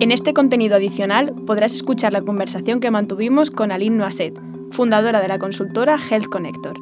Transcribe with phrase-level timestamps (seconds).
[0.00, 5.28] En este contenido adicional podrás escuchar la conversación que mantuvimos con Aline Noisset, fundadora de
[5.28, 6.78] la consultora Health Connector.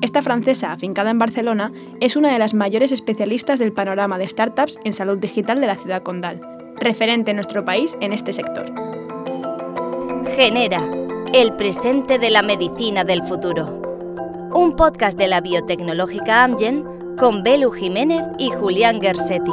[0.00, 4.80] Esta francesa, afincada en Barcelona, es una de las mayores especialistas del panorama de startups
[4.84, 6.40] en salud digital de la ciudad condal,
[6.80, 8.66] referente en nuestro país en este sector.
[10.34, 10.82] Genera,
[11.32, 13.80] el presente de la medicina del futuro.
[14.52, 16.84] Un podcast de la biotecnológica Amgen
[17.16, 19.52] con Belu Jiménez y Julián Gersetti.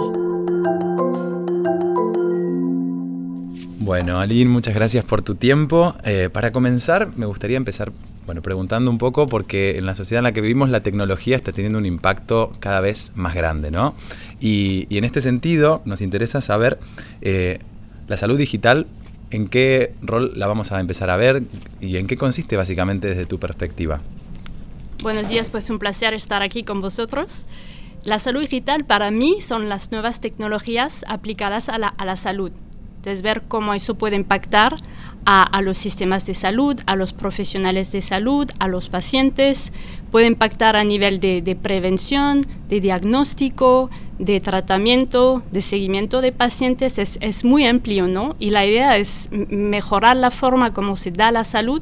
[3.84, 5.94] Bueno, Aline, muchas gracias por tu tiempo.
[6.06, 7.92] Eh, para comenzar, me gustaría empezar
[8.26, 11.52] bueno, preguntando un poco, porque en la sociedad en la que vivimos la tecnología está
[11.52, 13.94] teniendo un impacto cada vez más grande, ¿no?
[14.40, 16.80] Y, en este sentido nos interesa saber
[17.22, 17.60] eh,
[18.08, 18.88] la salud digital,
[19.32, 21.44] en qué rol la vamos a empezar a ver
[21.82, 24.00] y en qué consiste básicamente desde tu perspectiva.
[25.02, 27.48] Buenos días, pues un placer estar aquí con vosotros.
[28.06, 32.54] La salud digital para mí son las nuevas tecnologías aplicadas a la, a la salud
[33.12, 34.76] es ver cómo eso puede impactar
[35.26, 39.72] a, los sistemas de salud, a los profesionales de salud, a los pacientes,
[40.12, 47.18] puede impactar a nivel de, prevención, de diagnóstico, de tratamiento, de seguimiento de pacientes, es,
[47.22, 48.36] es muy amplio, ¿no?
[48.38, 51.82] Y la idea es mejorar la forma como se da la salud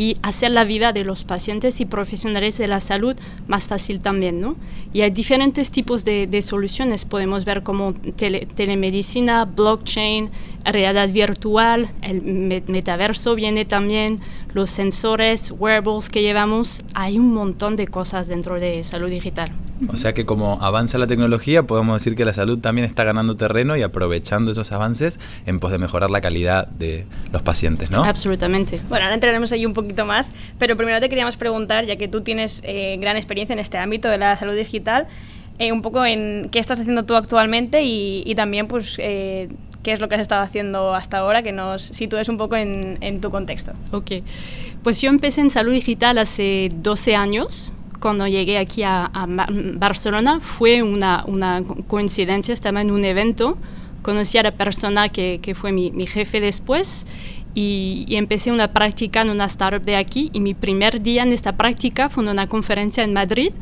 [0.00, 3.14] y hacer la vida de los pacientes y profesionales de la salud
[3.48, 4.56] más fácil también, ¿no?
[4.94, 10.30] Y hay diferentes tipos de, soluciones, podemos ver como telemedicina, blockchain,
[10.64, 12.22] realidad virtual, el
[12.66, 14.20] metaverso viene también,
[14.54, 19.52] los sensores, wearables que llevamos, hay un montón de cosas dentro de salud digital.
[19.88, 23.36] O sea que como avanza la tecnología, podemos decir que la salud también está ganando
[23.36, 28.04] terreno y aprovechando esos avances en pos de mejorar la calidad de los pacientes, ¿no?
[28.04, 28.80] Absolutamente.
[28.88, 32.20] Bueno, ahora entraremos ahí un poquito más, pero primero te queríamos preguntar, ya que tú
[32.20, 35.06] tienes eh, gran experiencia en este ámbito de la salud digital,
[35.58, 39.48] eh, un poco en qué estás haciendo tú actualmente y, también, pues, eh,
[39.82, 42.98] qué es lo que has estado haciendo hasta ahora, que nos sitúes un poco en,
[43.00, 43.72] en tu contexto.
[43.92, 44.12] Ok,
[44.82, 49.10] pues yo empecé en salud digital hace 12 años cuando llegué aquí a,
[49.74, 53.58] Barcelona fue una, una, coincidencia, estaba en un evento,
[54.02, 57.06] conocí a la persona que, que fue mi, mi, jefe después
[57.54, 61.56] y, empecé una práctica en una startup de aquí y mi primer día en esta
[61.56, 63.52] práctica fue en una conferencia en Madrid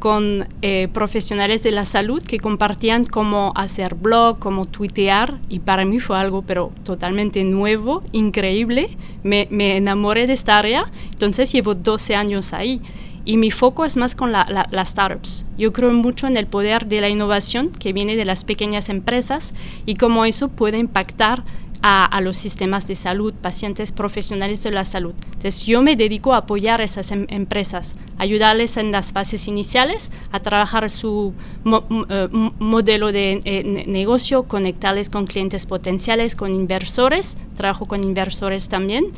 [0.00, 5.84] con eh, profesionales de la salud que compartían cómo hacer blog, cómo tuitear y para
[5.84, 11.74] mí fue algo pero totalmente nuevo, increíble, me, me enamoré de esta área, entonces llevo
[11.74, 12.82] 12 años ahí
[13.24, 15.44] y mi foco es más con las startups.
[15.56, 19.54] Yo creo mucho en el poder de la innovación que viene de las pequeñas empresas
[19.86, 21.44] y cómo eso puede impactar
[21.86, 25.12] a, los sistemas de salud, pacientes profesionales de la salud.
[25.26, 30.10] Entonces yo me dedico a apoyar a esas em, empresas, ayudarles en las fases iniciales
[30.32, 31.34] a trabajar su
[31.66, 39.08] eh, modelo de eh, negocio, conectarles con clientes potenciales, con inversores, trabajo con inversores también,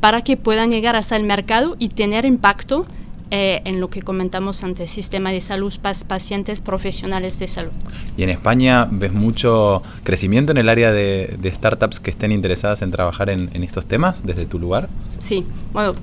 [0.00, 2.86] para que puedan llegar hasta el mercado y tener impacto
[3.32, 5.74] eh, en lo que comentamos antes, sistema de salud,
[6.06, 7.72] pacientes profesionales de salud.
[8.16, 12.92] ¿Y en España ves mucho crecimiento en el área de, startups que estén interesadas en
[12.92, 14.88] trabajar en, estos temas desde tu lugar?
[15.18, 15.96] Sí, bueno,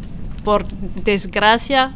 [0.43, 0.65] por
[1.05, 1.95] desgracia,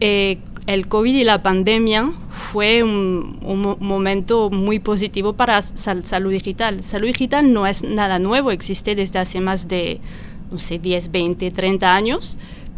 [0.00, 3.38] eh, el COVID y la pandemia fue un,
[3.80, 6.82] momento muy positivo para salud digital.
[6.82, 10.00] Salud digital no es nada nuevo, existe desde hace más de,
[10.50, 12.36] no sé, 10, 20, 30 años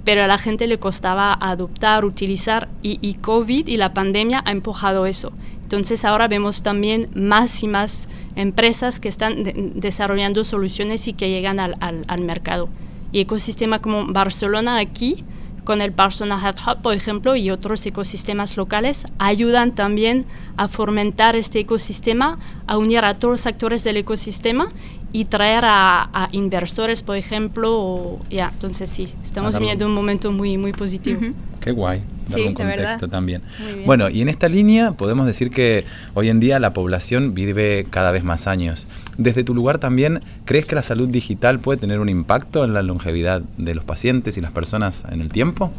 [0.08, 5.04] pero a la gente le costaba adoptar, utilizar y, COVID y la pandemia ha empujado
[5.04, 5.34] eso.
[5.62, 11.60] Entonces ahora vemos también más y más empresas que están desarrollando soluciones y que llegan
[11.60, 12.70] al, al, mercado.
[13.12, 15.26] Y ecosistema como Barcelona aquí,
[15.64, 20.24] con el Barcelona Health Hub, por ejemplo, y otros ecosistemas locales, ayudan también
[20.56, 24.70] a fomentar este ecosistema, a unir a todos los actores del ecosistema
[25.12, 28.18] y traer a, inversores, por ejemplo.
[28.30, 31.20] ya, entonces sí, estamos viviendo un momento muy, muy positivo.
[31.60, 33.42] Qué guay, darle un contexto también.
[33.84, 38.12] Bueno, y en esta línea podemos decir que hoy en día la población vive cada
[38.12, 38.86] vez más años.
[39.16, 42.82] Desde tu lugar también, ¿crees que la salud digital puede tener un impacto en la
[42.82, 45.72] longevidad de los pacientes y las personas en el tiempo?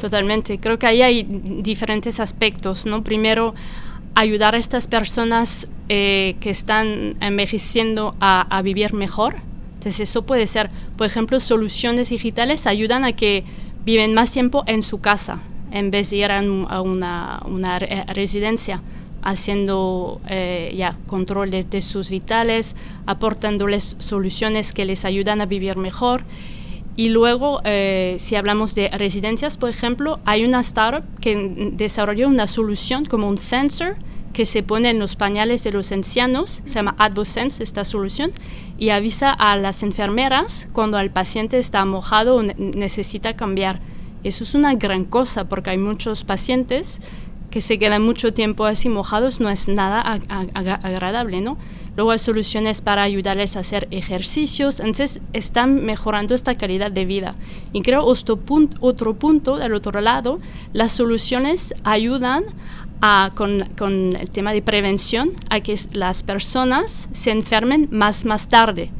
[0.00, 1.22] Totalmente, creo que ahí hay
[1.62, 3.04] diferentes aspectos, ¿no?
[3.04, 3.54] Primero,
[4.14, 9.36] ayudar a estas personas eh, que están envejeciendo a, vivir mejor.
[9.74, 13.44] Entonces eso puede ser, por ejemplo, soluciones digitales ayudan a que
[13.84, 15.40] viven más tiempo en su casa
[15.70, 17.78] en vez de ir a, una,
[18.14, 18.80] residencia
[19.22, 22.76] haciendo eh, ya controles de sus vitales,
[23.06, 26.24] aportándoles soluciones que les ayudan a vivir mejor.
[26.96, 32.46] Y luego, eh, si hablamos de residencias, por ejemplo, hay una startup que desarrolló una
[32.46, 33.96] solución como un sensor
[34.32, 38.32] que se pone en los pañales de los ancianos, se llama AdvoSense esta solución,
[38.78, 43.80] y avisa a las enfermeras cuando el paciente está mojado o necesita cambiar.
[44.24, 47.00] Eso es una gran cosa porque hay muchos pacientes
[47.54, 51.56] que se quedan mucho tiempo así mojados, no es nada agradable, ¿no?
[51.94, 57.36] Luego hay soluciones para ayudarles a hacer ejercicios, entonces están mejorando esta calidad de vida.
[57.72, 60.40] Y creo otro punto, otro punto del otro lado,
[60.72, 62.42] las soluciones ayudan
[63.36, 68.90] con, con, el tema de prevención a que las personas se enfermen más, más tarde.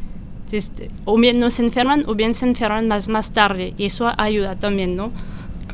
[1.05, 4.55] o bien no se enferman o bien se enferman más, más tarde y eso ayuda
[4.55, 5.11] también, ¿no?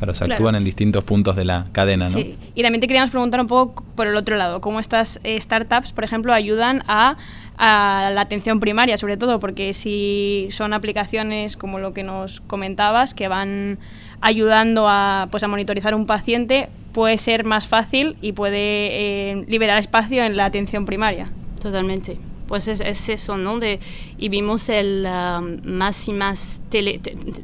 [0.01, 2.17] Claro, se actúan en distintos puntos de la cadena, ¿no?
[2.17, 5.39] Sí, y también te queríamos preguntar un poco por el otro lado, cómo estas eh,
[5.39, 7.17] startups, por ejemplo, ayudan a,
[7.59, 13.13] a, la atención primaria, sobre todo, porque si son aplicaciones como lo que nos comentabas,
[13.13, 13.77] que van
[14.21, 19.77] ayudando a, pues, a monitorizar un paciente, puede ser más fácil y puede eh, liberar
[19.77, 21.27] espacio en la atención primaria.
[21.61, 22.17] Totalmente.
[22.47, 23.59] Pues es, eso, ¿no?
[23.59, 23.79] De,
[24.17, 26.59] y vimos el um, más y más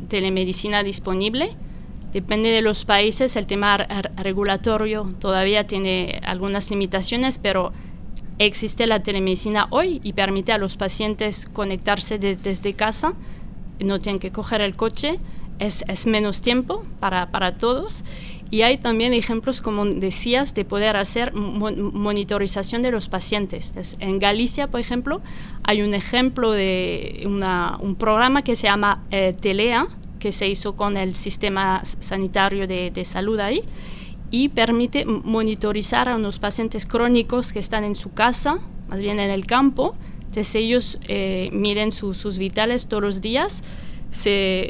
[0.08, 1.56] telemedicina disponible.
[2.14, 3.78] Depende de los países, el tema
[4.16, 7.74] regulatorio todavía tiene algunas limitaciones, pero
[8.40, 13.14] existe la telemedicina hoy y permite a los pacientes conectarse desde casa,
[13.80, 15.20] no tienen que coger el coche,
[15.60, 18.04] es, menos tiempo para, para todos
[18.50, 23.98] y hay también ejemplos, como decías, de poder hacer monitorización de los pacientes.
[24.00, 25.22] en Galicia, por ejemplo,
[25.64, 29.88] hay un ejemplo de un programa que se llama eh, Telea,
[30.20, 33.64] que se hizo con el sistema sanitario de, salud ahí,
[34.30, 38.60] y permite monitorizar a unos pacientes crónicos que están en su casa,
[38.90, 39.96] más bien en el campo.
[40.20, 43.64] Entonces ellos eh, miden sus vitales todos los días,
[44.12, 44.70] se,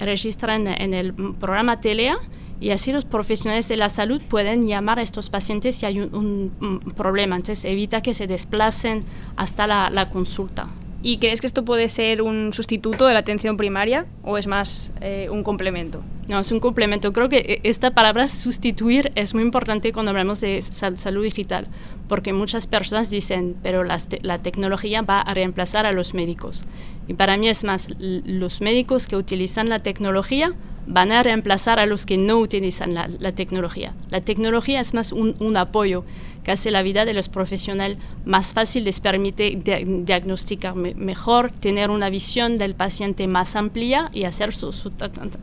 [0.00, 2.18] registran en el programa Telea
[2.60, 6.82] y así los profesionales de la salud pueden llamar a estos pacientes si hay un,
[6.96, 7.36] problema.
[7.36, 9.00] Entonces evita que se desplacen
[9.36, 10.68] hasta la, consulta.
[11.08, 14.92] ¿Y crees que esto puede ser un sustituto de la atención primaria o es más
[15.00, 16.02] eh, un complemento?
[16.28, 17.14] No, es un complemento.
[17.14, 21.66] Creo que eh, esta palabra sustituir es muy importante cuando hablamos de salud digital,
[22.08, 26.66] porque muchas personas dicen, pero la tecnología va a reemplazar a los médicos.
[27.08, 30.54] Y para mí es más, los médicos que utilizan la tecnología
[30.88, 33.94] van a reemplazar a los que no utilizan la, tecnología.
[34.10, 36.04] La tecnología es más un, apoyo
[36.42, 39.58] que hace la vida de los profesionales más fácil, les permite
[40.04, 44.72] diagnosticar mejor, tener una visión del paciente más amplia y hacer su,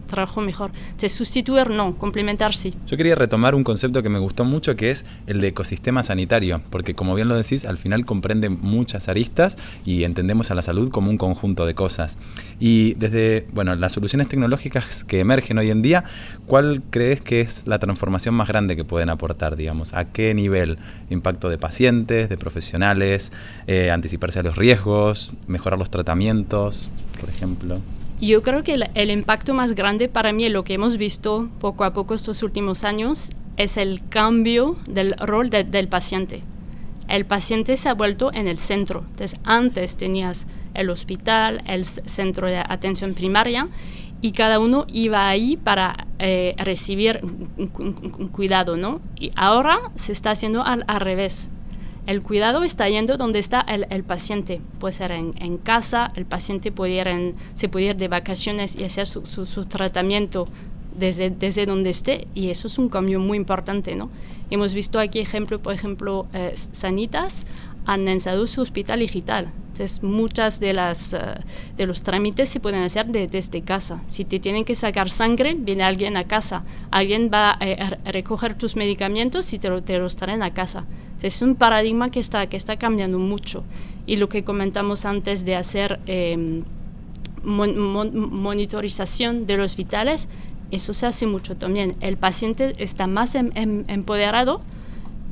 [0.07, 0.71] trabajo mejor.
[0.97, 2.73] Se sustituir no, complementar sí.
[2.87, 6.61] Yo quería retomar un concepto que me gustó mucho que es el de ecosistema sanitario,
[6.71, 10.89] porque como bien lo decís, al final comprende muchas aristas y entendemos a la salud
[10.89, 12.17] como un conjunto de cosas.
[12.59, 16.03] Y desde, bueno, las soluciones tecnológicas que emergen hoy en día,
[16.47, 19.93] ¿cuál crees que es la transformación más grande que pueden aportar, digamos?
[19.93, 20.77] ¿A qué nivel?
[21.09, 23.31] Impacto de pacientes, de profesionales,
[23.67, 27.75] eh, anticiparse a los riesgos, mejorar los tratamientos, por ejemplo.
[28.21, 31.93] Yo creo que el, impacto más grande para mí, lo que hemos visto poco a
[31.93, 36.41] poco estos últimos años, es el cambio del rol del paciente.
[37.07, 39.01] El paciente se ha vuelto en el centro.
[39.01, 43.69] Entonces, antes tenías el hospital, el centro de atención primaria,
[44.21, 47.19] y cada uno iba ahí para eh, recibir
[47.57, 49.01] un, cuidado, ¿no?
[49.15, 51.51] Y ahora se está haciendo al, revés.
[52.07, 54.61] El cuidado está yendo donde está el, paciente.
[54.79, 59.05] Puede ser en, casa, el paciente puede ir se puede ir de vacaciones y hacer
[59.05, 60.47] su, tratamiento
[60.97, 64.09] desde, desde donde esté y eso es un cambio muy importante, ¿no?
[64.49, 67.45] Hemos visto aquí ejemplo, por ejemplo, eh, Sanitas
[67.85, 69.51] han lanzado su hospital digital.
[69.71, 71.19] Entonces, muchas de las eh,
[71.75, 74.01] de los trámites se pueden hacer desde casa.
[74.07, 76.63] Si te tienen que sacar sangre, viene alguien a casa.
[76.91, 80.85] Alguien va eh, a, recoger tus medicamentos y te, lo, te los traen a casa.
[81.21, 83.63] es un paradigma que está, que está cambiando mucho.
[84.05, 86.63] Y lo que comentamos antes de hacer em,
[87.43, 90.29] monitorización de los vitales,
[90.71, 91.95] eso se hace mucho también.
[92.01, 94.61] El paciente está más em, em, empoderado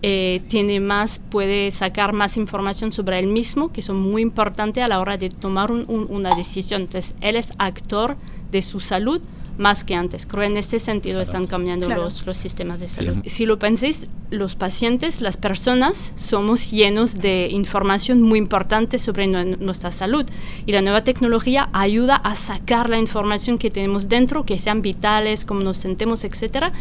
[0.06, 4.90] eh, tiene más, puede sacar más información sobre él mismo, que son muy importantes a
[4.90, 6.82] la hora de tomar una decisión.
[6.82, 8.18] Entonces, él es actor
[8.52, 9.22] de su salud,
[9.58, 10.26] más que antes.
[10.26, 13.18] Creo que en este sentido están cambiando los, los, sistemas de salud.
[13.26, 19.92] Si lo pensáis, los pacientes, las personas, somos llenos de información muy importante sobre nuestra
[19.92, 20.26] salud
[20.66, 25.46] y la nueva tecnología ayuda a sacar la información que tenemos dentro, que sean vitales,
[25.46, 26.72] cómo nos sentemos, etcétera,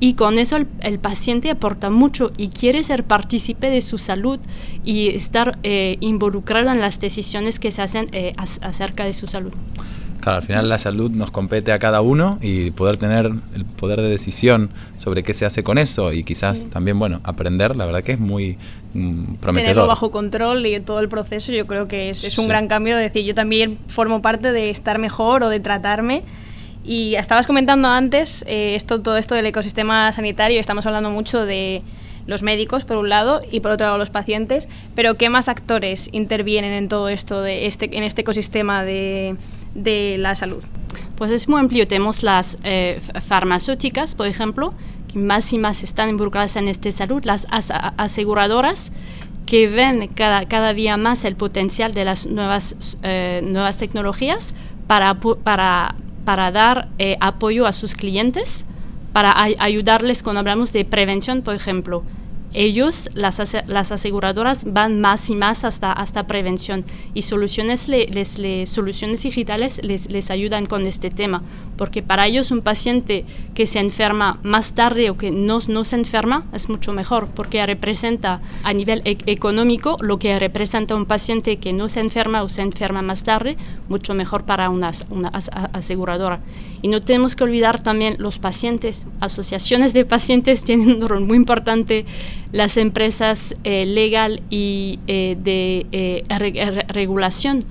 [0.00, 4.38] y con eso el, paciente aporta mucho y quiere ser partícipe de su salud
[4.84, 9.52] y estar eh, involucrado en las decisiones que se hacen eh, acerca de su salud.
[10.28, 14.02] Claro, al final la salud nos compete a cada uno y poder tener el poder
[14.02, 14.68] de decisión
[14.98, 18.20] sobre qué se hace con eso y quizás también, bueno, aprender, la verdad que es
[18.20, 18.58] muy
[18.92, 19.54] mm, prometedor.
[19.54, 22.98] Tenerlo bajo control y todo el proceso, yo creo que es, un gran cambio.
[22.98, 26.22] De decir, yo también formo parte de estar mejor o de tratarme.
[26.84, 31.82] Y estabas comentando antes eh, esto, todo esto del ecosistema sanitario, estamos hablando mucho de
[32.26, 36.10] los médicos, por un lado, y por otro lado los pacientes, pero ¿qué más actores
[36.12, 39.34] intervienen en todo esto, de este, en este ecosistema de,
[39.78, 40.62] de la salud?
[41.16, 41.88] Pues es muy amplio.
[41.88, 44.74] Tenemos las eh, farmacéuticas, por ejemplo,
[45.12, 48.92] que más y más están involucradas en esta salud, las aseguradoras
[49.46, 54.54] que ven cada, cada día más el potencial de las nuevas, eh, nuevas tecnologías
[54.86, 55.94] para, para,
[56.24, 58.66] para dar eh, apoyo a sus clientes,
[59.14, 62.04] para ayudarles cuando hablamos de prevención, por ejemplo
[62.54, 69.22] ellos, las, las, aseguradoras, van más y más hasta, hasta prevención y soluciones, les, soluciones
[69.22, 71.42] digitales les, les, ayudan con este tema,
[71.76, 73.24] porque para ellos un paciente
[73.54, 77.64] que se enferma más tarde o que no, no se enferma es mucho mejor, porque
[77.66, 82.48] representa a nivel e-, económico lo que representa un paciente que no se enferma o
[82.48, 83.56] se enferma más tarde,
[83.88, 84.90] mucho mejor para una
[85.72, 86.40] aseguradora.
[86.80, 91.36] Y no tenemos que olvidar también los pacientes, asociaciones de pacientes tienen un rol muy
[91.36, 92.06] importante
[92.52, 96.24] las empresas eh, legal y eh, de eh,
[96.88, 97.64] regulación.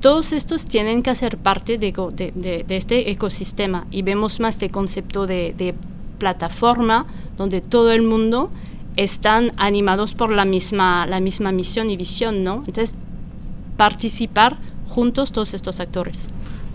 [0.00, 5.74] Todos estos tienen que ser parte de, este ecosistema y vemos más este concepto de,
[6.18, 7.06] plataforma
[7.36, 8.50] donde todo el mundo
[8.96, 12.64] están animados por la misma, la misma misión y visión, ¿no?
[12.66, 12.96] Entonces,
[13.76, 14.58] participar
[14.88, 16.28] juntos todos estos actores.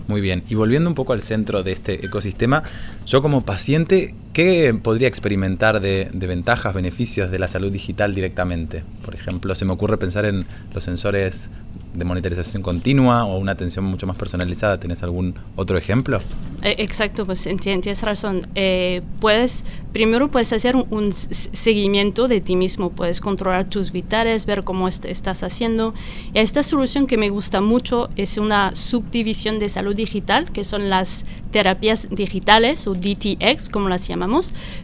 [0.08, 2.62] Muy bien, y volviendo un poco al centro de este ecosistema,
[3.04, 8.82] yo como paciente, ¿qué podría experimentar de, ventajas, beneficios de la salud digital directamente?
[9.04, 11.48] Por ejemplo, se me ocurre pensar en los sensores
[11.94, 14.80] de monitorización continua o una atención mucho más personalizada.
[14.80, 16.18] ¿Tienes algún otro ejemplo?
[16.62, 18.40] Eh, exacto, pues tienes razón.
[18.56, 24.64] Eh, puedes, primero puedes hacer un, seguimiento de ti mismo, puedes controlar tus vitales, ver
[24.64, 25.94] cómo estás haciendo.
[26.32, 30.90] Y esta solución que me gusta mucho es una subdivisión de salud digital, que son
[30.90, 34.23] las terapias digitales o DTX, como las llamamos.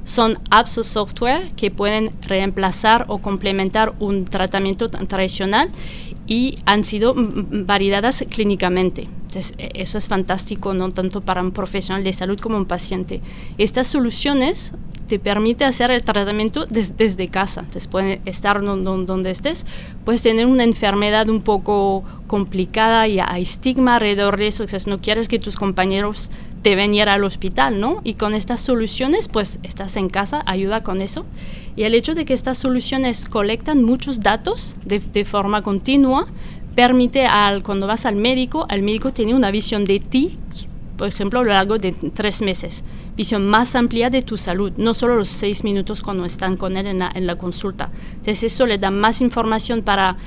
[0.05, 5.71] Son apps o software que pueden reemplazar o complementar un tratamiento tradicional
[6.27, 9.09] y han sido validadas clínicamente.
[9.23, 13.21] Entonces, e, eso es fantástico, no tanto para un profesional de salud como un paciente.
[13.59, 14.73] Estas soluciones
[15.09, 17.63] te permiten hacer el tratamiento desde casa.
[17.63, 19.67] Entonces, puedes estar donde estés,
[20.05, 24.63] puedes tener una enfermedad un poco complicada y hay estigma alrededor de eso.
[24.63, 26.31] Entonces, no quieres que tus compañeros
[26.62, 28.00] te venir al hospital, ¿no?
[28.05, 31.25] Y con estas soluciones, pues estás en casa, ayuda con eso.
[31.76, 36.26] Y el hecho de que estas soluciones colectan muchos datos de, forma continua,
[36.75, 40.38] permite al, cuando vas al médico, el médico tiene una visión de ti,
[40.99, 42.85] por ejemplo, a lo largo de tres meses,
[43.17, 46.87] visión más amplia de tu salud, no solo los seis minutos cuando están con él
[46.87, 47.90] en la, en la consulta.
[48.11, 50.19] Entonces eso le da más información para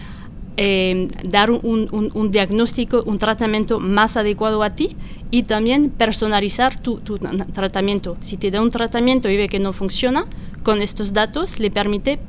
[0.57, 4.95] eh, dar un, diagnóstico, un tratamiento más adecuado a ti
[5.31, 6.99] y también personalizar tu,
[7.53, 8.17] tratamiento.
[8.19, 10.25] Si te da un tratamiento y ve que no funciona,
[10.63, 12.19] con estos datos le permite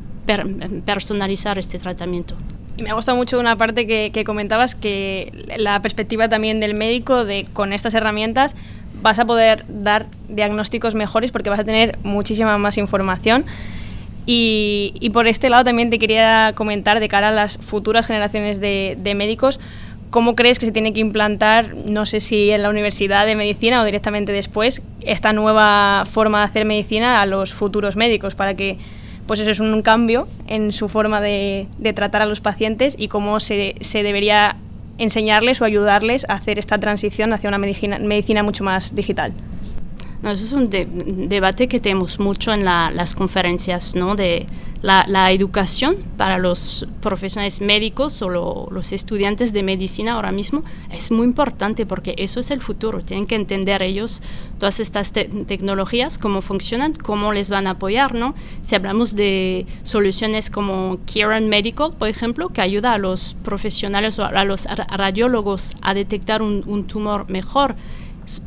[0.85, 2.35] personalizar este tratamiento.
[2.77, 6.75] Y me ha gustado mucho una parte que, que, comentabas, que la perspectiva también del
[6.75, 8.57] médico de con estas herramientas
[9.03, 13.45] vas a poder dar diagnósticos mejores porque vas a tener muchísima más información.
[14.27, 19.13] Y, por este lado también te quería comentar de cara a las futuras generaciones de,
[19.15, 19.61] médicos,
[20.11, 23.83] ¿cómo crees que se tiene que implantar, no sé si en la universidad de medicina
[23.83, 28.79] o directamente después, esta nueva forma de hacer medicina a los futuros médicos para que
[29.27, 33.41] pues eso es un cambio en su forma de, tratar a los pacientes y cómo
[33.41, 34.57] se, se, debería
[34.99, 39.33] enseñarles o ayudarles a hacer esta transición hacia una medicina mucho más digital
[40.31, 44.15] eso es un debate que tenemos mucho en las conferencias, ¿no?
[44.15, 44.47] De
[44.85, 50.63] la, educación para los profesionales médicos o los estudiantes de medicina ahora mismo
[50.93, 53.01] es muy importante porque eso es el futuro.
[53.01, 54.23] Tienen que entender ellos
[54.59, 58.35] todas estas tecnologías, cómo funcionan, cómo les van a apoyar, ¿no?
[58.63, 64.25] Si hablamos de soluciones como Kieran Medical, por ejemplo, que ayuda a los profesionales o
[64.25, 67.75] a los radiólogos a detectar un tumor mejor,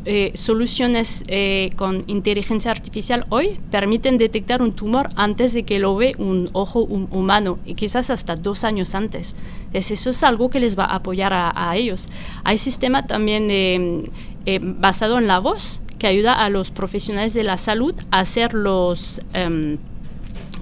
[0.06, 5.96] eh, soluciones eh, con inteligencia artificial hoy permiten detectar un tumor antes de que lo
[5.96, 9.36] ve un ojo humano y quizás hasta dos años antes.
[9.66, 12.10] Entonces eso es algo que les va a apoyar a, ellos.
[12.44, 17.58] Hay sistema también eh, basado en la voz que ayuda a los profesionales de la
[17.58, 19.78] salud a hacer los, em,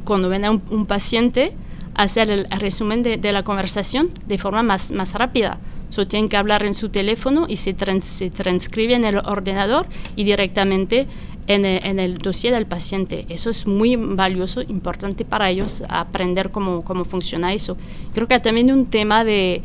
[0.03, 1.53] cuando ven a un, paciente,
[1.93, 6.37] hacer el resumen de, de, la conversación de forma más, más rápida Solo tienen que
[6.37, 11.07] hablar en su teléfono y se, se transcribe en el ordenador y directamente
[11.47, 13.25] en el, en el, dossier del paciente.
[13.29, 17.77] Eso es muy valioso, importante para ellos aprender cómo, cómo funciona eso.
[18.13, 19.61] Creo que también un tema de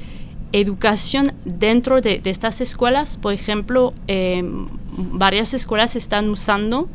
[0.52, 4.42] educación dentro de, de estas escuelas, por ejemplo, eh,
[4.96, 6.88] varias escuelas están usando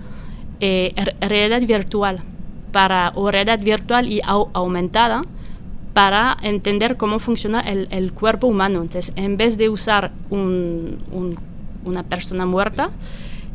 [0.59, 2.23] eh, realidad virtual
[2.71, 5.23] para, o realidad virtual y aumentada
[5.95, 8.81] para entender cómo funciona el, cuerpo humano.
[8.81, 11.39] Entonces, en vez de usar un, un,
[11.85, 12.89] una persona muerta,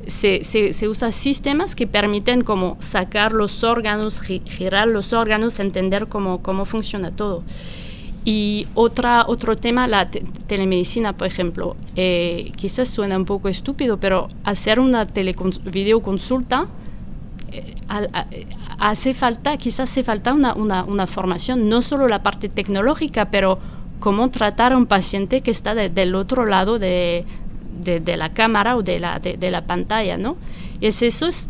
[0.07, 6.07] se, se, se, usa sistemas que permiten como sacar los órganos, girar los órganos, entender
[6.07, 7.43] cómo, cómo funciona todo.
[8.25, 14.29] Y otra, otro tema, la telemedicina, por ejemplo, eh, quizás suena un poco estúpido, pero
[14.45, 16.69] hacer una videoconsulta
[18.79, 23.59] hace falta, quizás hace falta una, una, formación, no solo la parte tecnológica, pero
[23.99, 27.25] cómo tratar a un paciente que está del otro lado de,
[27.81, 30.37] de, la cámara o de la, de, la pantalla, ¿no?
[30.81, 31.49] Es eso es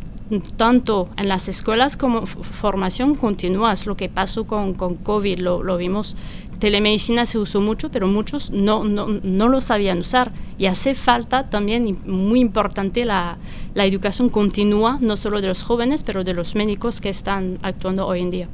[0.56, 5.62] tanto en las escuelas como formación continua, es lo que pasó con, con COVID, lo,
[5.62, 6.16] lo, vimos.
[6.60, 10.30] Telemedicina se usó mucho, pero muchos no, no, no, lo sabían usar.
[10.58, 13.38] Y hace falta también, muy importante, la,
[13.74, 18.06] la educación continua, no solo de los jóvenes, pero de los médicos que están actuando
[18.06, 18.48] hoy en día.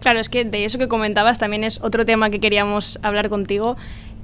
[0.00, 3.76] Claro, es que de eso que comentabas también es otro tema que queríamos hablar contigo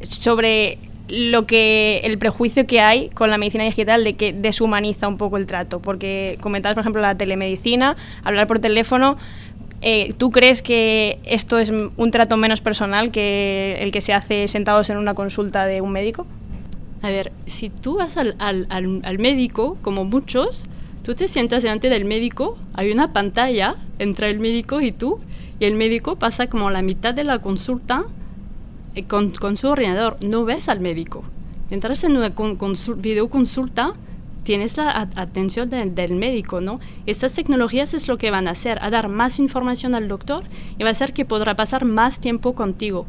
[0.03, 5.17] sobre lo que el prejuicio que hay con la medicina digital de que deshumaniza un
[5.17, 9.17] poco el trato, porque comentabas, por ejemplo, la telemedicina, hablar por teléfono,
[9.81, 14.49] eh, ¿tú crees que esto es un trato menos personal que el que se hace
[14.49, 16.27] sentados en una consulta de un médico?
[17.01, 20.67] A ver, si tú vas al, al, al, médico, como muchos,
[21.03, 25.21] tú te sientas delante del médico, hay una pantalla entre el médico y tú,
[25.61, 28.05] y el médico pasa como la mitad de la consulta
[28.97, 31.23] eh, con, con, su ordenador, no ves al médico.
[31.71, 32.59] Entras en una con,
[32.97, 33.93] videoconsulta,
[34.49, 36.81] tienes la atención del médico, ¿no?
[37.05, 40.47] Estas tecnologías es lo que van a hacer, a dar más información al doctor
[40.79, 43.05] y va a hacer que podrá pasar más tiempo contigo.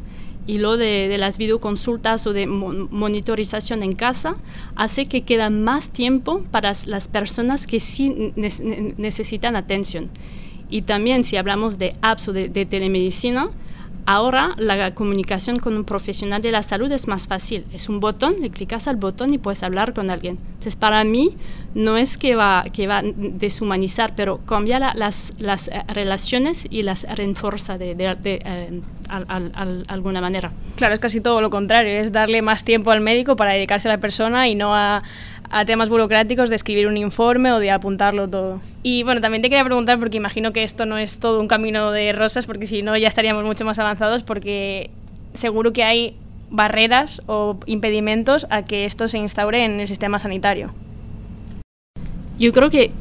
[0.46, 4.36] Y lo de, las videoconsultas o de monitorización en casa
[4.76, 8.34] hace que queda más tiempo para las personas que sí
[8.98, 10.10] necesitan atención.
[10.68, 13.48] Y también si hablamos de apps o de telemedicina,
[14.06, 17.64] Ahora la comunicación con un profesional de la salud es más fácil.
[17.72, 20.38] Es un botón, le clicas al botón y puedes hablar con alguien.
[20.48, 21.36] Entonces, para mí
[21.74, 26.82] no es que va, que va a deshumanizar, pero cambia las, las eh, relaciones y
[26.82, 30.52] las refuerza de, de, de eh, alguna manera.
[30.76, 33.92] Claro, es casi todo lo contrario, es darle más tiempo al médico para dedicarse a
[33.92, 35.02] la persona y no a,
[35.50, 38.60] a temas burocráticos de escribir un informe o de apuntarlo todo.
[38.82, 41.90] Y bueno, también te quería preguntar, porque imagino que esto no es todo un camino
[41.90, 44.90] de rosas, porque si no ya estaríamos mucho más avanzados, porque
[45.34, 46.16] seguro que hay
[46.50, 50.72] barreras o impedimentos a que esto se instaure en el sistema sanitario.
[52.38, 52.92] Yo creo que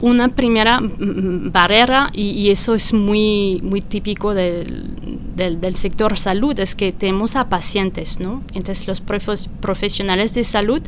[0.00, 4.94] una primera barrera, y, eso es muy, muy típico del,
[5.34, 8.42] del, del, sector salud, es que tenemos a pacientes, ¿no?
[8.54, 10.82] Entonces los profesionales de salud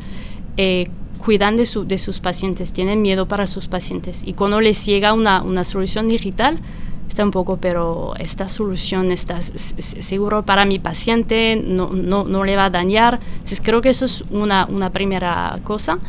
[0.61, 4.23] eh, cuidan de, su, de sus pacientes, tienen miedo para sus pacientes.
[4.25, 6.59] Y cuando les llega una, una solución digital,
[7.07, 12.57] está un poco, pero esta solución está seguro para mi paciente, no, no, no le
[12.57, 13.21] va a dañar.
[13.31, 15.99] Entonces creo que eso es una, una primera cosa.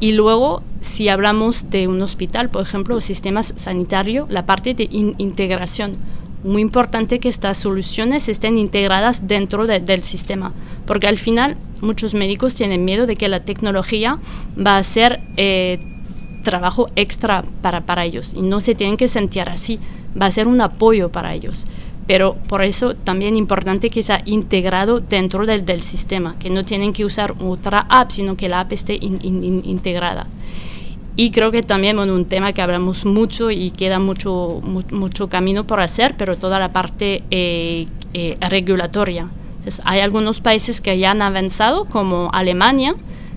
[0.00, 5.98] Y luego, si hablamos de un hospital, por ejemplo, sistemas sanitarios, la parte de integración
[6.42, 10.52] muy importante que estas soluciones estén integradas dentro del sistema,
[10.84, 14.18] porque al final muchos médicos tienen miedo de que la tecnología
[14.58, 15.78] va a ser eh,
[16.42, 19.78] trabajo extra para, para ellos y no se tienen que sentir así,
[20.20, 21.66] va a ser un apoyo para ellos.
[22.06, 26.92] Pero por eso también importante que sea integrado dentro del, del sistema, que no tienen
[26.92, 30.26] que usar otra app, sino que la app esté integrada.
[31.16, 35.64] Y creo que también bueno, un tema que hablamos mucho y queda mucho, mucho camino
[35.64, 39.28] por hacer, pero toda la parte eh, eh, regulatoria.
[39.84, 42.94] Hay algunos países que ya han avanzado, como Alemania,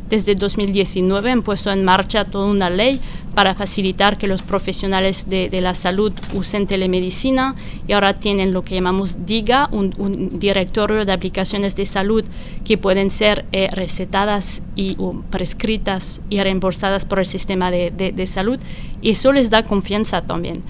[0.09, 3.01] desde 2019 han puesto en marcha toda una ley
[3.35, 7.55] para facilitar que los profesionales de, la salud usen telemedicina.
[7.87, 12.23] Y ahora tienen lo que llamamos DIGA, un, directorio de aplicaciones de salud
[12.63, 14.97] que pueden ser eh, recetadas y
[15.29, 18.59] prescritas y reembolsadas por el sistema de, salud.
[19.01, 20.63] Y eso les da confianza también.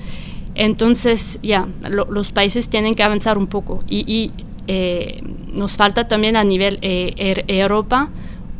[0.55, 3.83] Entonces, ya, lo, los países tienen que avanzar un poco.
[3.87, 4.31] Y
[4.67, 5.21] eh,
[5.53, 8.09] nos falta también a nivel eh, er, Europa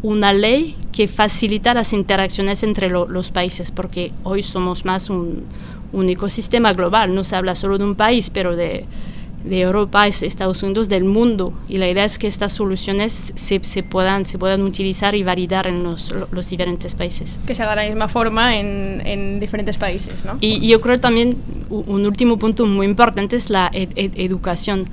[0.02, 5.44] una ley que facilita las interacciones entre lo, los países, porque hoy somos más un,
[5.92, 8.86] un, ecosistema global, no se habla solo de un país, pero de,
[9.44, 11.54] de Europa, Estados Unidos, del mundo.
[11.68, 15.68] Y la idea es que estas soluciones se, se puedan, se puedan utilizar y validar
[15.68, 17.40] en los, los diferentes países.
[17.46, 20.38] Que se haga de la misma forma en, en diferentes países, ¿no?
[20.42, 21.36] Y, yo creo también
[21.70, 24.86] un último punto muy importante es la educación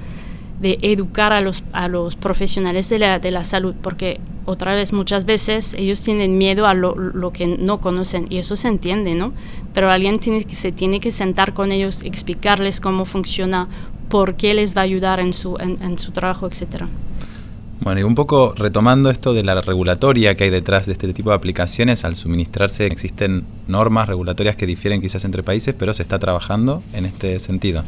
[0.64, 4.94] de educar a los, a los profesionales de la, de la salud, porque otra vez
[4.94, 9.14] muchas veces ellos tienen miedo a lo, lo, que no conocen y eso se entiende,
[9.14, 9.34] ¿no?
[9.74, 13.68] Pero alguien tiene que, se tiene que sentar con ellos, explicarles cómo funciona,
[14.08, 16.88] por qué les va a ayudar en su, en, su trabajo, etcétera.
[17.80, 21.28] Bueno, y un poco retomando esto de la regulatoria que hay detrás de este tipo
[21.28, 26.18] de aplicaciones, al suministrarse existen normas regulatorias que difieren quizás entre países, pero se está
[26.18, 27.84] trabajando en este sentido.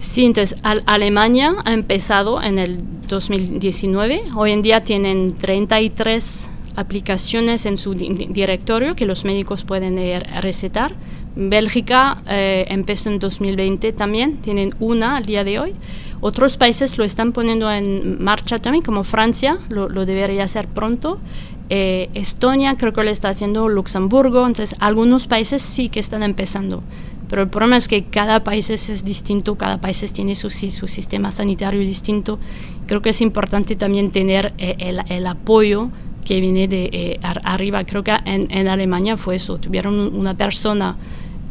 [0.00, 4.22] Sí, entonces Alemania ha empezado en el 2019.
[4.34, 9.98] Hoy en día tienen 33 aplicaciones en su directorio que los médicos pueden
[10.40, 10.94] recetar.
[11.36, 15.74] Bélgica eh, empezó en 2020 también, tienen una al día de hoy.
[16.22, 21.20] Otros países lo están poniendo en marcha también, como Francia, lo, debería hacer pronto.
[21.68, 26.82] Eh, Estonia creo que lo está haciendo Luxemburgo, entonces algunos países sí que están empezando.
[27.30, 31.30] Pero el problema es que cada país es, distinto, cada país tiene su, su, sistema
[31.30, 32.40] sanitario distinto.
[32.86, 35.90] Creo que es importante también tener eh, el, el, apoyo
[36.24, 37.84] que viene de eh, arriba.
[37.84, 39.58] Creo que en, en, Alemania fue eso.
[39.58, 40.96] Tuvieron una persona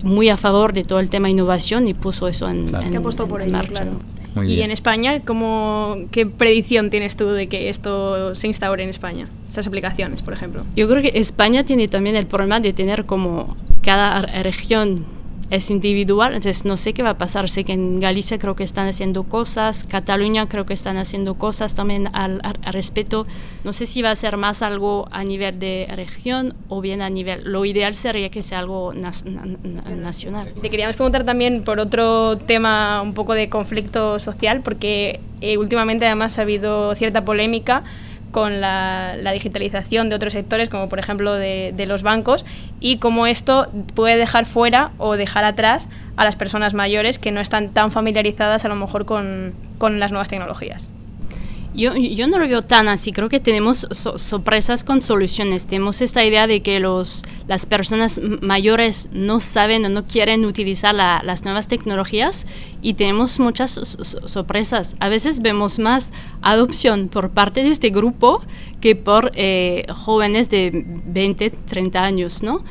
[0.03, 3.85] muy a favor de todo el tema innovación y puso eso en, en, por marcha.
[4.35, 9.29] y en España, ¿cómo, ¿qué predicción tienes tú de que esto se instaure en España?
[9.47, 10.65] Esas aplicaciones, por ejemplo.
[10.75, 15.05] Yo creo que España tiene también el problema de tener como cada región
[15.49, 17.49] es individual, entonces no sé qué va a pasar.
[17.49, 21.73] Sé que en Galicia creo que están haciendo cosas, Cataluña creo que están haciendo cosas
[21.73, 23.25] también al, respecto.
[23.63, 27.09] No sé si va a ser más algo a nivel de región o bien a
[27.09, 27.41] nivel.
[27.45, 30.53] Lo ideal sería que sea algo nacional.
[30.61, 36.05] Te queríamos preguntar también por otro tema un poco de conflicto social, porque eh, últimamente
[36.05, 37.83] además ha habido cierta polémica
[38.31, 42.45] con la, digitalización de otros sectores, como por ejemplo de, los bancos,
[42.79, 47.41] y cómo esto puede dejar fuera o dejar atrás a las personas mayores que no
[47.41, 49.53] están tan familiarizadas a lo mejor con
[49.99, 50.89] las nuevas tecnologías.
[51.75, 55.67] Yo, yo, no lo veo tan así, creo que tenemos sorpresas con soluciones.
[55.67, 60.95] Tenemos esta idea de que los, las personas mayores no saben o no quieren utilizar
[60.95, 62.47] las nuevas tecnologías
[62.81, 63.71] y tenemos muchas
[64.25, 64.95] sorpresas.
[64.99, 68.41] A veces vemos más adopción por parte de este grupo
[68.81, 72.63] que por eh, jóvenes de 20, 30 años, ¿no?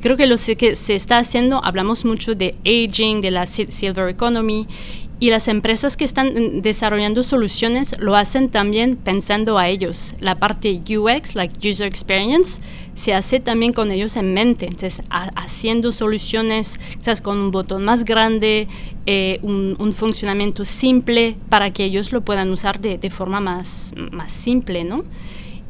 [0.00, 4.68] Creo que lo que se está haciendo, hablamos mucho de aging, de la silver economy
[5.18, 10.14] y las empresas que están desarrollando soluciones lo hacen también pensando a ellos.
[10.20, 12.60] La parte UX, like User Experience,
[12.94, 14.66] se hace también con ellos en mente.
[14.66, 18.68] Entonces, haciendo soluciones quizás con un botón más grande,
[19.06, 24.32] eh, un, funcionamiento simple para que ellos lo puedan usar de, de forma más, más
[24.32, 25.04] simple, ¿no?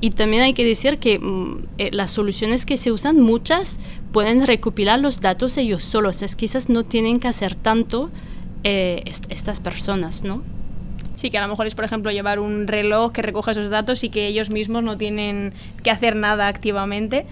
[0.01, 3.79] Y también hay que decir que mm, eh, las soluciones que se usan, muchas
[4.13, 6.23] pueden recopilar los datos ellos solos.
[6.23, 8.11] Es quizás no tienen que hacer tanto
[8.69, 10.43] eh, estas personas, ¿no?
[11.15, 14.03] Sí, que a lo mejor es, por ejemplo, llevar un reloj que recoge esos datos
[14.03, 17.27] y que ellos mismos no tienen que hacer nada activamente.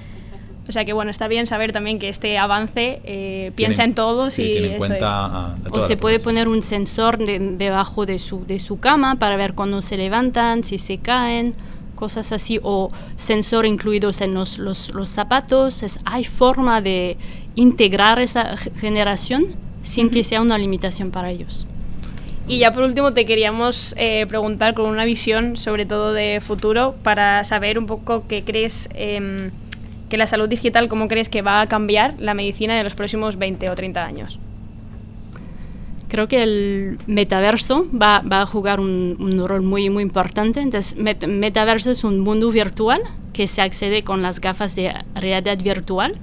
[0.69, 4.39] O sea que bueno, está bien saber también que este avance eh, piensa en todos
[4.39, 8.77] y tiene en cuenta O se puede poner un sensor debajo de su, de su
[8.79, 11.55] cama para ver cuando se levantan, si se caen,
[11.97, 15.83] cosas así, o sensor incluidos en los, los, los zapatos.
[15.83, 17.17] Es, hay forma de
[17.57, 21.67] integrar esa generación sin que sea una limitación para ellos.
[22.49, 26.95] Y ya por último te queríamos eh, preguntar con una visión sobre todo de futuro
[27.03, 29.51] para saber un poco qué crees em,
[30.11, 33.37] que la salud digital, cómo crees que va a cambiar la medicina en los próximos
[33.37, 34.39] 20 o 30 años.
[36.09, 40.61] Creo que el metaverso va, va a jugar un, un, rol muy, muy importante.
[40.61, 43.01] Entonces, metaverso es un mundo virtual
[43.33, 46.15] que se accede con las gafas de realidad virtual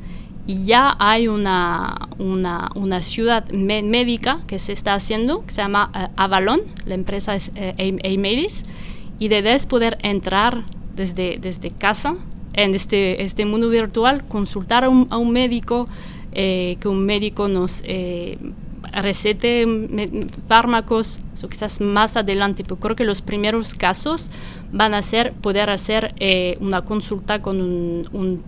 [0.52, 5.90] y ya hay una, una, una ciudad médica que se está haciendo, que se llama
[5.96, 8.66] eh, Avalon, la empresa es eh, Amadis,
[9.18, 12.16] y debes poder entrar desde, desde casa
[12.52, 15.88] en este, este mundo virtual, consultar a un, a un médico,
[16.34, 17.82] eh, que un médico nos
[18.92, 19.66] recete
[20.50, 24.30] fármacos, eso quizás más adelante, pero creo que los primeros casos
[24.74, 26.14] van a ser poder hacer
[26.60, 28.44] una consulta con un, un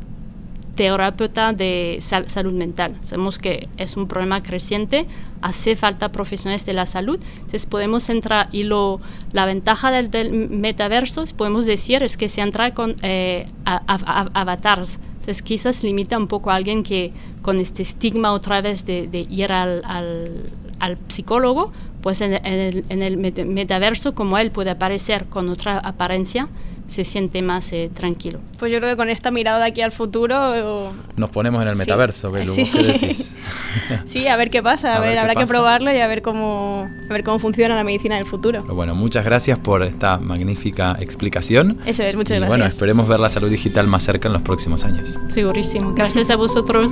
[0.76, 2.98] terapeuta de salud mental.
[3.02, 5.06] Sabemos que es un problema creciente,
[5.42, 9.00] hace falta profesionales de la salud, entonces podemos entrar y lo,
[9.32, 15.00] la ventaja del, metaverso, podemos decir, es que se entra con eh, avatars.
[15.14, 19.52] Entonces quizás limita un poco a alguien que con este estigma otra vez de, ir
[19.52, 21.72] al, al, al psicólogo
[22.04, 26.50] pues en, el, en el metaverso, como él puede aparecer con otra apariencia,
[26.94, 28.40] se siente más eh, tranquilo.
[28.60, 30.94] Pues yo creo que con esta mirada de aquí al futuro...
[31.16, 32.70] Nos ponemos en el metaverso, Belu, sí.
[32.72, 33.36] ¿qué decís?
[34.06, 37.14] sí, a ver qué pasa, a, ver, habrá que probarlo y a ver, cómo, a
[37.14, 38.64] ver cómo funciona la medicina del futuro.
[38.64, 41.80] Bueno, muchas gracias por esta magnífica explicación.
[41.86, 42.48] Eso es, muchas gracias.
[42.48, 45.20] Bueno, esperemos ver la salud digital más cerca en los próximos años.
[45.28, 46.92] Segurísimo, gracias a vosotros.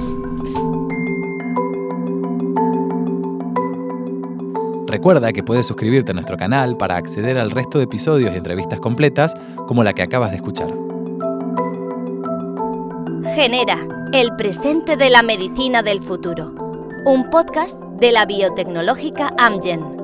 [4.92, 8.82] Recuerda que puedes suscribirte a nuestro canal para acceder al resto de episodios y entrevistas
[8.82, 9.34] completas
[9.66, 10.68] como la que acabas de escuchar.
[13.34, 13.78] Genera,
[14.12, 16.54] el presente de la medicina del futuro.
[17.06, 20.01] Un podcast de la biotecnológica Amgen.